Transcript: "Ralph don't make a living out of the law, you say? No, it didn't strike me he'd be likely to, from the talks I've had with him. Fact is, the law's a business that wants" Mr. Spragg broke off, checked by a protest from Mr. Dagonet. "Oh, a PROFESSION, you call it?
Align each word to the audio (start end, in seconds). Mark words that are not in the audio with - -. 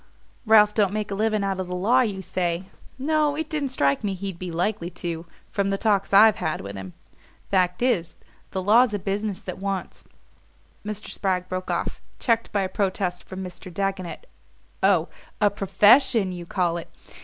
"Ralph 0.47 0.73
don't 0.73 0.93
make 0.95 1.11
a 1.11 1.13
living 1.13 1.43
out 1.43 1.59
of 1.59 1.67
the 1.67 1.75
law, 1.75 2.01
you 2.01 2.23
say? 2.23 2.63
No, 2.97 3.35
it 3.35 3.51
didn't 3.51 3.69
strike 3.69 4.03
me 4.03 4.15
he'd 4.15 4.39
be 4.39 4.49
likely 4.49 4.89
to, 4.89 5.27
from 5.51 5.69
the 5.69 5.77
talks 5.77 6.11
I've 6.11 6.37
had 6.37 6.59
with 6.61 6.75
him. 6.75 6.93
Fact 7.51 7.83
is, 7.83 8.15
the 8.49 8.63
law's 8.63 8.95
a 8.95 8.97
business 8.97 9.41
that 9.41 9.59
wants" 9.59 10.03
Mr. 10.83 11.11
Spragg 11.11 11.47
broke 11.47 11.69
off, 11.69 12.01
checked 12.17 12.51
by 12.51 12.63
a 12.63 12.67
protest 12.67 13.25
from 13.25 13.43
Mr. 13.43 13.71
Dagonet. 13.71 14.25
"Oh, 14.81 15.07
a 15.39 15.51
PROFESSION, 15.51 16.31
you 16.31 16.47
call 16.47 16.77
it? 16.77 16.89